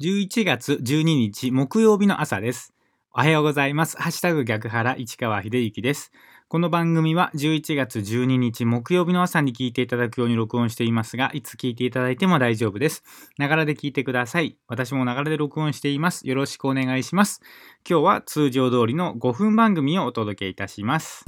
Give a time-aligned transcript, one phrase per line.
[0.00, 2.72] 11月12日木曜日の朝です。
[3.12, 3.98] おはようございます。
[3.98, 6.10] ハッシュタグ逆腹市川秀幸です。
[6.48, 13.04] この番組は11月12日木曜日の朝に聞いていただくように録音していますが、いつ聞いていただいても大丈夫です。
[13.36, 14.56] ながらで聞いてください。
[14.68, 16.26] 私もながらで録音しています。
[16.26, 17.42] よろしくお願いします。
[17.86, 21.26] 今日は通常通りの5分番組をお届けいたします。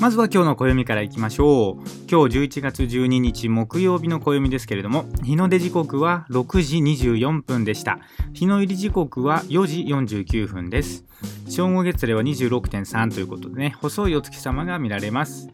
[0.00, 1.74] まずは今日の暦からいきましょう。
[2.08, 7.98] 今日11月12日木曜日の暦ですけれども、日の出時刻は6時24分でした。
[8.32, 9.80] 日の入り時刻は4時
[10.16, 11.04] 49分です。
[11.48, 15.48] 正午月齢は26.3ということでね、細いお月様が見られます。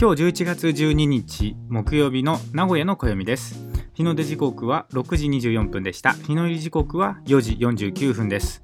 [0.00, 3.58] 今日11月12日木曜日の名古屋の暦です。
[3.92, 6.12] 日の出時刻は6時24分でした。
[6.12, 8.62] 日の入り時刻は4時49分です。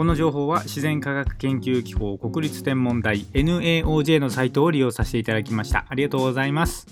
[0.00, 5.84] この情報は自然科学研究機構国立天文台 NAOJ のサイトを利用させていただきました。
[5.90, 6.86] ありがとうございます。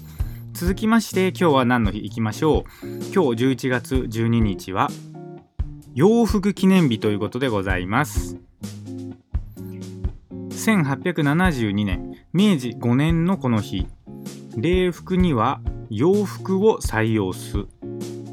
[0.53, 2.87] 続きまして今日は何の日いきましょう。
[2.87, 4.91] 今日11月12日は
[5.95, 8.37] 洋服記念日ということでございます。
[10.51, 13.87] 1872年明治5年のこの日
[14.55, 17.65] 礼服には洋服を採用す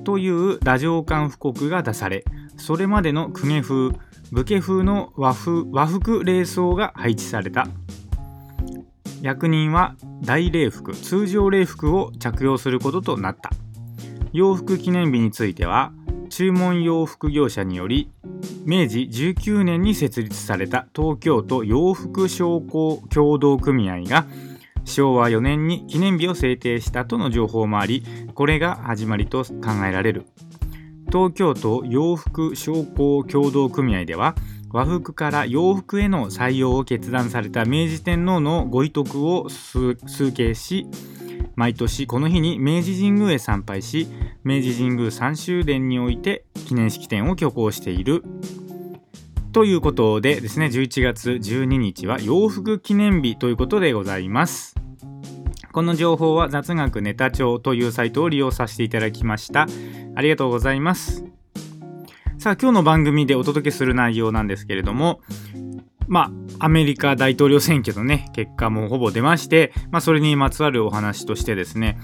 [0.03, 2.25] というラジオ官布告が出され
[2.57, 3.91] それまでの公家風
[4.31, 7.68] 武家風の和風和服礼装が配置された。
[9.22, 13.50] 役人は大礼服通常礼服を着用することとなった。
[14.34, 15.94] 洋服記念日については
[16.30, 18.12] 注文洋服業者により
[18.66, 24.26] 明治19年に設立された東京都洋服商工協同組合が
[24.84, 28.03] 昭和4年に記念日を制定したとの情報もあり
[28.34, 30.26] これが始まりと考えられる。
[31.16, 34.35] 東京都洋服商工協同組合では
[34.73, 39.95] 和服から洋服への採用を決断された明治天皇のご遺徳を数
[40.33, 40.85] 計し
[41.55, 44.09] 毎年この日に明治神宮へ参拝し
[44.44, 48.22] 明治神宮三周殿において記念式典を挙行している。
[49.53, 54.75] ということでですね11月12日は洋服記念日ということでございます。
[55.75, 59.68] この情報は雑学ネタ帳というサイトを利用させていただきました。
[60.16, 61.25] ありがとうございます。
[62.38, 65.19] さあ今日の番組でお届けする内容なんですけれども
[66.07, 71.97] まあ、アメリカ大統領選挙のね、結果もほぼ出まして、まあ、それにまつわるお話としてですね、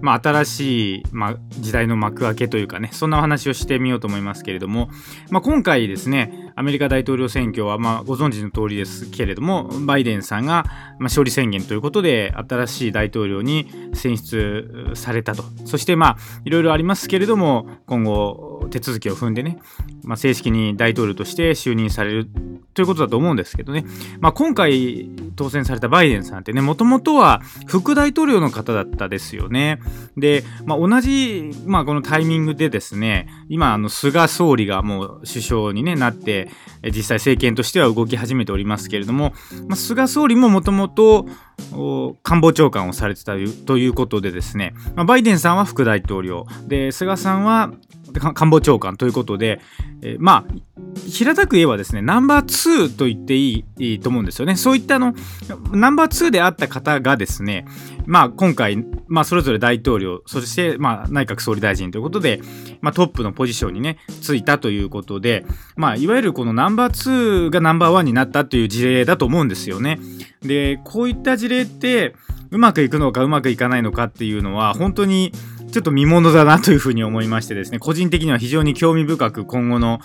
[0.00, 4.90] まあ、新しい、まあ、時代の幕開けというかね、そんなお話をしてみようと思いますけれども、
[5.30, 15.42] まあ、今回ですね、アメリカ大統領選挙は、まあ、ご存知の通りですけれども、バイデンさんが、まあ、勝利宣言ということで、新しい大統領に選出されたと。
[15.64, 19.58] そして、まあ、いろいろありますけれども、今後、手続きを踏んでね、
[20.04, 22.28] まあ、正式に大統領として就任される
[22.78, 23.84] ということだと思うんですけどね、
[24.20, 29.80] まあ、今回当選されたバイデンさんってねもともとは副大統領の方だったですよね。
[30.16, 36.50] で、まあ、同じ、まあ、このタイミングでですね今あの菅総理がもう首相に、ね、なって
[36.84, 39.32] 実際政権としては動き始めておりますけれども、
[39.66, 41.26] まあ、菅総理ももともと
[42.22, 43.32] 官房長官をされてた
[43.66, 46.46] ということでですね、まあ、バイデンさんは副大統領。
[46.68, 47.72] で菅さんは
[48.34, 49.60] 官房長官ということで、
[50.02, 50.54] えー、まあ
[51.10, 54.56] 平たく言えばですねナンバー2と言っていいと思うんですよね。
[54.56, 55.14] そういったあの
[55.72, 57.66] ナンバー2であった方がですね
[58.06, 62.40] まあ今回、まあ、それぞれ大統領そしてまあ内閣総理大臣ということで、
[62.80, 65.44] まあ、トップのポジションにねついたということで
[65.76, 69.98] まあいわゆるこのナンバー2がナンバー1になったという事例だと思うんですよね。
[70.42, 72.14] でこういった事例って
[72.50, 75.32] うまくいくのかうまくいかないのかっていうのは本当に
[75.70, 80.00] ちょっと見ものだなというふうに思いましてですね個人的には非常に興味深く今後の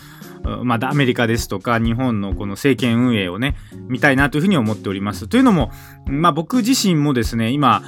[0.63, 3.56] まあ、アメリカですとか日本のこの政権運営をね
[3.88, 5.29] 見たいなというふうに思っております。
[5.29, 5.72] というのも、
[6.06, 7.81] まあ、僕自身もですね今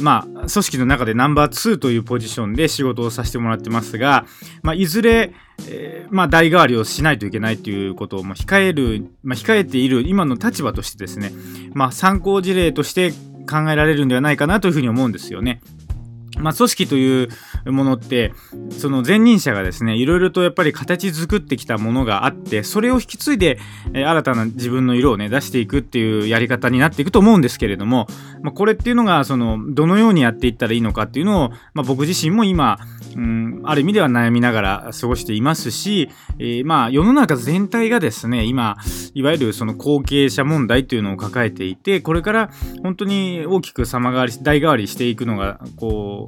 [0.00, 4.26] まあ、組織の中でナンバー2というポジションで仕事をさせてもらってますが、
[4.62, 5.32] まあ、いずれ、
[6.10, 11.30] まあ、代替わりをしないといけないということを、控える、まあ、控えている今の立場としてですね、
[11.74, 13.12] まあ、参考事例として
[13.48, 15.60] 考えられるんではないかなというふうに思うんですよね。
[16.40, 17.28] まあ、組織という
[17.72, 18.32] ものって
[18.70, 23.58] その前任者がですねいろいろとやっぱり形作ってきたものがあってそれを引き継いで、
[23.94, 28.06] え、新たな自分の色をね出していくっていうやり方になっていくと思うんですけれども、
[28.42, 32.78] まあ、これっていうのがそのどのようにやっていったらいいのかっていうのを、まあ、僕自身も今、
[33.16, 36.08] うん、ある意味では悩みながら過ごしていますし、
[36.38, 38.76] えー、まあ世の中全体がですね今
[39.14, 42.50] いわゆるその後継者問題というのを抱えていてこれから
[42.82, 46.27] 本当に大きく様変わり代替わりしていくのがこ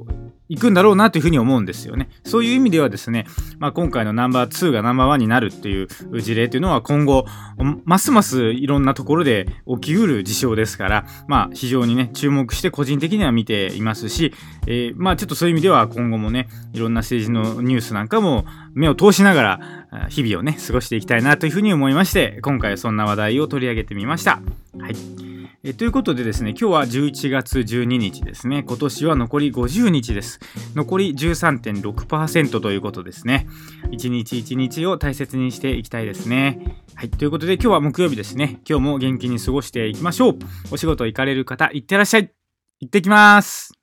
[0.51, 2.09] いくんだろうなというふうに思うんですよね。
[2.25, 3.25] そういう意味ではですね、
[3.57, 5.87] まあ、今回のナンバー2がナンバーワンになるっていう
[6.21, 7.25] 事例というのは今後
[7.85, 14.33] ますますいろんなところで起きうる事象ですから、まあ、非常にね注目して個人的には見ていますし、
[14.67, 24.41] えー、まあちょっとそういう意味では今後もねいろんな政治のニュースなんかも目を通しながら日々をね過ごしていきたいなというふうに思いまして今回はそんな話題を取り上げてみました。
[24.77, 25.30] はい
[25.63, 28.63] えということでですね、今日は11月12日ですね。
[28.63, 30.39] 今年は残り50日です。
[30.73, 33.47] 残り13.6%ということですね。
[33.91, 36.81] 一日一日を大切にしていきたいですね。
[36.95, 37.11] はい。
[37.11, 38.59] ということで今日は木曜日ですね。
[38.67, 40.39] 今日も元気に過ごしていきましょう。
[40.71, 42.31] お仕事行かれる方、いってらっしゃい。
[42.79, 43.80] 行ってきます。